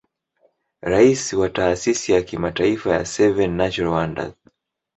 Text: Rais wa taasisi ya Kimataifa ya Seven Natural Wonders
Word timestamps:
Rais 0.81 1.33
wa 1.33 1.49
taasisi 1.49 2.11
ya 2.11 2.21
Kimataifa 2.21 2.93
ya 2.93 3.05
Seven 3.05 3.51
Natural 3.51 3.91
Wonders 3.93 4.33